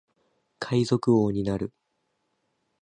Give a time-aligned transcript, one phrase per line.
[0.57, 1.71] 海賊王になる